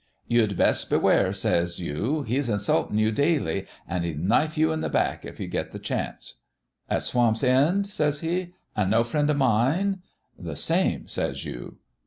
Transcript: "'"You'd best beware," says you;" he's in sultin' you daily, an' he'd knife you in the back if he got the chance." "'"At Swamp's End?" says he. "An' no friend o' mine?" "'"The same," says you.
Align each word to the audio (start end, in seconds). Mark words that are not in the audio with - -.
"'"You'd 0.27 0.57
best 0.57 0.89
beware," 0.89 1.31
says 1.31 1.79
you;" 1.79 2.23
he's 2.27 2.49
in 2.49 2.57
sultin' 2.57 2.97
you 2.97 3.11
daily, 3.11 3.67
an' 3.87 4.01
he'd 4.01 4.17
knife 4.19 4.57
you 4.57 4.71
in 4.71 4.81
the 4.81 4.89
back 4.89 5.25
if 5.25 5.37
he 5.37 5.45
got 5.45 5.69
the 5.73 5.77
chance." 5.77 6.37
"'"At 6.89 7.03
Swamp's 7.03 7.43
End?" 7.43 7.85
says 7.85 8.21
he. 8.21 8.55
"An' 8.75 8.89
no 8.89 9.03
friend 9.03 9.29
o' 9.29 9.35
mine?" 9.35 10.01
"'"The 10.49 10.55
same," 10.55 11.07
says 11.07 11.45
you. 11.45 11.77